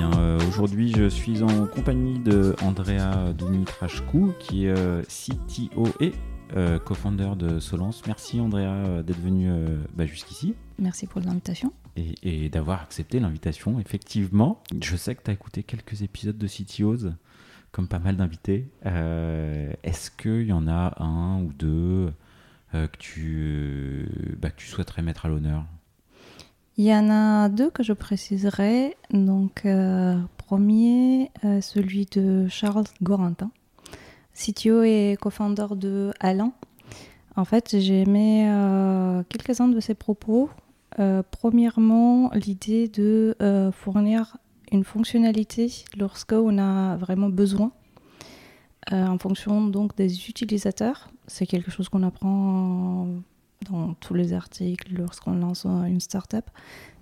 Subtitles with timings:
[0.00, 6.12] Aujourd'hui, je suis en compagnie de Andrea Dumitrashku, qui est euh, CTO et
[6.54, 8.02] euh, co-founder de Solence.
[8.06, 11.72] Merci Andrea euh, d'être venu euh, bah, jusqu'ici Merci pour l'invitation.
[11.96, 13.80] et, et d'avoir accepté l'invitation.
[13.80, 17.10] Effectivement, je sais que tu as écouté quelques épisodes de CTOs,
[17.72, 18.68] comme pas mal d'invités.
[18.84, 22.12] Euh, Est-ce qu'il y en a un ou deux
[22.74, 25.64] euh, que, tu, bah, que tu souhaiterais mettre à l'honneur?
[26.78, 28.96] Il y en a deux que je préciserai.
[29.10, 33.50] Donc, euh, premier, euh, celui de Charles Gorantin,
[34.34, 36.52] CTO et co-founder de Alain.
[37.34, 40.50] En fait, j'ai aimé euh, quelques-uns de ses propos.
[41.30, 43.36] Premièrement, l'idée de
[43.74, 44.38] fournir
[44.72, 47.70] une fonctionnalité lorsqu'on a vraiment besoin,
[48.90, 51.10] en fonction donc des utilisateurs.
[51.26, 53.08] C'est quelque chose qu'on apprend
[53.62, 56.44] dans tous les articles lorsqu'on lance une startup,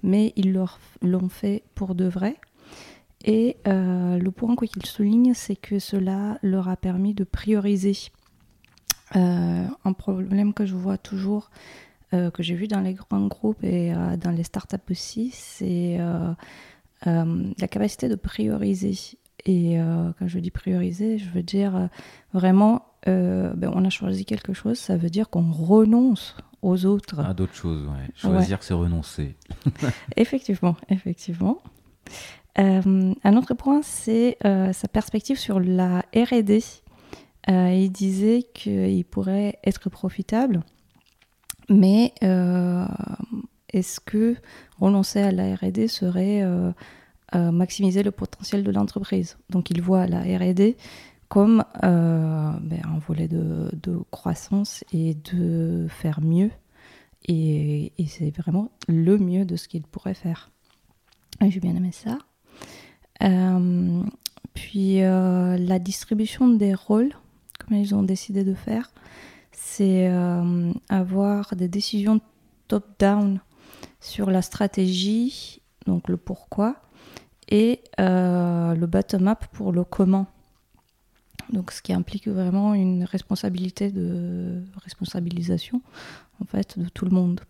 [0.03, 2.37] mais ils l'ont fait pour de vrai.
[3.25, 7.97] Et euh, le point qu'il souligne, c'est que cela leur a permis de prioriser.
[9.17, 11.51] Euh, un problème que je vois toujours,
[12.13, 15.99] euh, que j'ai vu dans les grands groupes et dans les startups aussi, c'est
[17.07, 18.95] la capacité de prioriser.
[19.47, 19.79] Et
[20.19, 21.89] quand je dis prioriser, je veux dire
[22.35, 27.17] vraiment, euh, ben, on a choisi quelque chose, ça veut dire qu'on renonce aux autres.
[27.19, 28.09] Ah, d'autres choses, ouais.
[28.15, 29.37] Choisir, c'est renoncer.
[30.17, 31.61] Effectivement, effectivement.
[32.59, 36.63] Euh, un autre point, c'est euh, sa perspective sur la R&D.
[37.49, 40.63] Il disait qu'il pourrait être profitable,
[41.69, 42.15] mais
[43.69, 44.37] est-ce que
[44.81, 46.43] renoncer à la R&D serait
[47.35, 49.37] maximiser le potentiel de l'entreprise?
[49.51, 50.79] Donc il voit la R&D
[51.35, 53.69] comme euh, ben, un volet de,
[54.13, 56.53] croissance et de faire mieux
[57.27, 60.53] et, c'est vraiment le mieux de ce qu'il pourrait faire.
[61.45, 62.19] J'ai bien aimé ça.
[63.25, 64.05] Euh,
[64.53, 67.13] puis euh, la distribution des rôles,
[67.59, 68.93] comme ils ont décidé de faire,
[69.51, 70.07] c'est
[70.89, 72.21] avoir des décisions
[72.69, 73.41] top-down
[73.99, 76.77] sur la stratégie, donc le pourquoi,
[77.49, 80.29] et le bottom-up pour le comment.
[81.53, 85.83] Donc, ce qui implique vraiment une responsabilité de responsabilisation
[86.41, 87.41] en fait de tout le monde.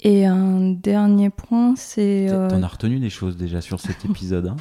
[0.00, 4.48] Et un dernier point, c'est euh, T'en as retenu des choses déjà sur cet épisode.
[4.48, 4.56] hein?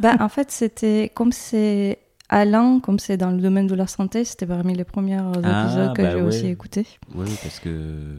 [0.00, 1.98] Bah, en fait, c'était comme c'est
[2.30, 5.94] Alain, comme c'est dans le domaine de la santé, c'était parmi les premiers Ah, épisodes
[5.94, 6.22] que bah j'ai ouais.
[6.22, 6.86] aussi écoutés.
[7.14, 8.16] Oui, parce que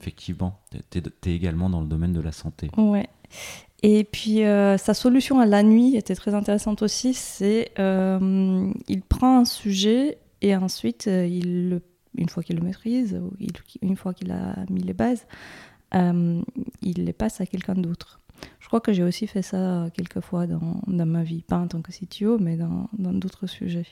[0.00, 2.70] effectivement, t'es es également dans le domaine de la santé.
[2.76, 3.08] Ouais.
[3.88, 7.14] Et puis euh, sa solution à la nuit était très intéressante aussi.
[7.14, 11.80] C'est euh, il prend un sujet et ensuite euh, il
[12.18, 13.52] une fois qu'il le maîtrise, il-
[13.82, 15.24] une fois qu'il a mis les bases,
[15.94, 16.42] euh,
[16.82, 18.18] il les passe à quelqu'un d'autre.
[18.58, 21.68] Je crois que j'ai aussi fait ça quelques fois dans, dans ma vie, pas en
[21.68, 23.86] tant que CTO, mais dans d'autres sujets.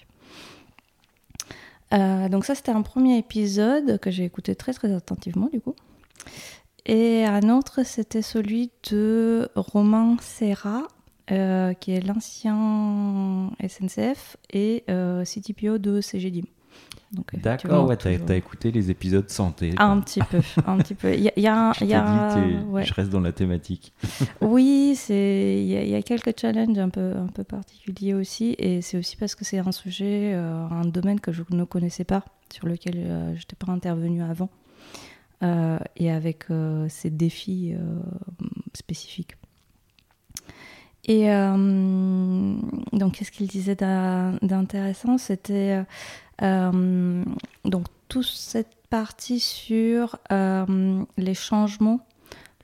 [1.92, 5.76] Donc ça, c'était un premier épisode que j'ai écouté très très attentivement du coup.
[6.86, 10.82] Et un autre, c'était celui de Romain Serra,
[11.30, 16.44] euh, qui est l'ancien SNCF et euh, CTPO de CGDIM.
[17.34, 19.72] D'accord, ouais, t'as toujours- écouté les épisodes santé.
[19.78, 21.14] Un petit peu, un petit peu.
[21.14, 22.84] Il y a, y a Je y a- dit, t'es- ouais.
[22.84, 23.92] je reste dans la thématique.
[24.40, 28.14] Oui, c'est il y, a- il y a quelques challenges un peu un peu particuliers
[28.14, 31.62] aussi, et c'est aussi parce que c'est un sujet, euh, un domaine que je ne
[31.64, 34.48] connaissais pas, sur lequel euh, je n'étais pas intervenue avant,
[35.42, 37.98] euh, et avec euh, ces défis euh,
[38.72, 39.36] spécifiques.
[41.06, 42.56] Et euh,
[42.92, 45.18] donc, qu'est-ce qu'il disait d'in- d'intéressant?
[45.18, 45.84] C'était
[46.40, 50.18] donc toute cette partie sur
[51.16, 52.06] les changements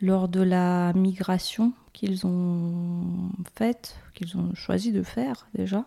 [0.01, 5.85] lors de la migration qu'ils ont faite, qu'ils ont choisi de faire déjà,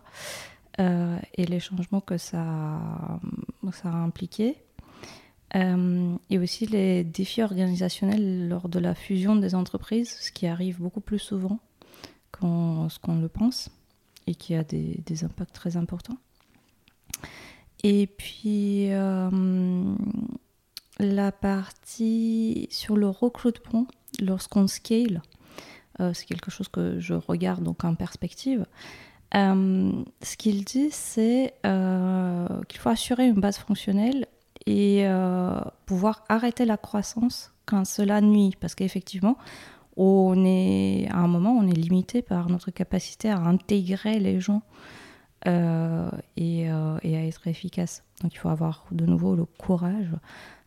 [0.78, 2.78] et les changements que ça,
[3.72, 4.56] ça a impliqué.
[5.56, 10.80] Euh, et aussi les défis organisationnels lors de la fusion des entreprises, ce qui arrive
[10.80, 11.60] beaucoup plus souvent
[12.32, 13.70] qu'on qu'on le pense
[14.26, 16.16] et qui a des, impacts très importants.
[17.84, 19.94] Et puis euh,
[20.98, 23.86] la partie sur le recrutement
[24.20, 25.22] lorsqu'on scale,
[26.00, 28.66] euh, c'est quelque chose que je regarde donc en perspective.
[29.32, 34.28] Ce qu'il dit, c'est qu'il faut assurer une base fonctionnelle
[34.66, 38.54] et euh, pouvoir arrêter la croissance quand cela nuit.
[38.60, 39.36] Parce qu'effectivement,
[39.96, 44.62] on est, à un moment, on est limité par notre capacité à intégrer les gens
[45.46, 48.02] euh, et, euh, et à être efficace.
[48.22, 50.10] Donc il faut avoir de nouveau le courage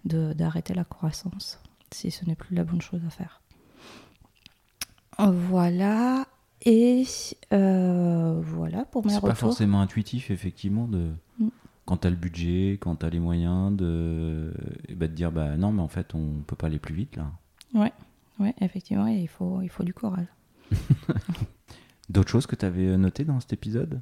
[0.05, 1.59] d'arrêter la croissance
[1.91, 3.41] si ce n'est plus la bonne chose à faire.
[5.19, 6.25] Voilà.
[6.65, 7.05] Et
[7.53, 9.29] euh, voilà pour mes C'est retours.
[9.29, 11.49] pas forcément intuitif, effectivement, de Mm.
[11.87, 14.53] Quand t'as le budget, quand t'as les moyens, de,
[14.89, 17.31] ben, de dire bah non, mais en fait, on peut pas aller plus vite là.
[18.39, 20.27] Oui, effectivement, il faut, il faut du courage.
[22.09, 24.01] D'autres choses que t'avais noté dans cet épisode?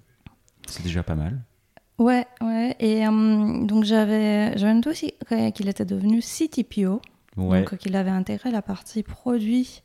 [0.67, 1.39] C'est déjà pas mal.
[1.97, 2.75] Ouais, ouais.
[2.79, 5.13] Et euh, donc j'avais, j'avais noté aussi
[5.53, 7.01] qu'il était devenu CTPO,
[7.38, 7.59] Ouais.
[7.63, 9.81] donc qu'il avait intégré la partie produit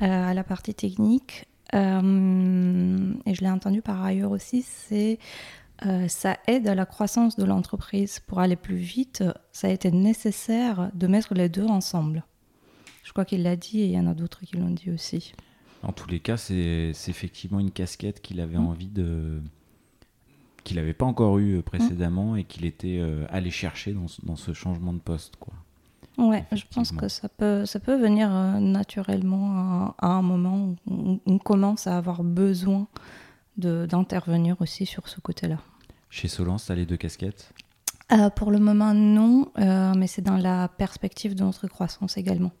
[0.00, 1.46] euh, à la partie technique.
[1.74, 5.18] Euh, et je l'ai entendu par ailleurs aussi, c'est
[5.86, 8.18] euh, ça aide à la croissance de l'entreprise.
[8.20, 12.24] Pour aller plus vite, ça a été nécessaire de mettre les deux ensemble.
[13.04, 15.32] Je crois qu'il l'a dit et il y en a d'autres qui l'ont dit aussi.
[15.82, 18.66] En tous les cas, c'est effectivement une casquette qu'il avait Mm.
[18.66, 19.40] envie de.
[20.64, 24.24] qu'il n'avait pas encore eu euh, précédemment et qu'il était euh, allé chercher dans, ce-
[24.24, 25.34] dans ce changement de poste.
[25.40, 25.52] Quoi.
[26.18, 30.56] Ouais, je pense que ça peut, ça peut venir euh, naturellement à, à un moment
[30.68, 32.86] où on, on commence à avoir besoin
[33.56, 35.58] d'intervenir aussi sur ce côté-là.
[36.12, 37.54] Chez Solence, t'as les deux casquettes
[38.12, 42.52] Euh, pour le moment, non, euh, mais c'est dans la perspective de notre croissance également.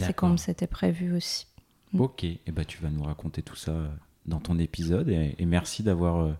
[0.00, 1.46] C'est comme c'était prévu aussi.
[1.96, 3.88] Ok, et bah, tu vas nous raconter tout ça euh,
[4.26, 6.36] dans ton épisode et, et merci d'avoir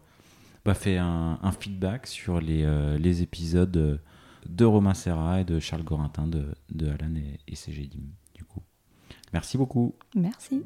[0.65, 2.67] bah, fait un, un feedback sur les,
[2.99, 4.01] les épisodes
[4.49, 8.03] de Romain Serra et de Charles Gorintin de, de Alan et, et CGDIM.
[8.35, 8.63] Du coup,
[9.33, 9.95] merci beaucoup.
[10.17, 10.65] Merci.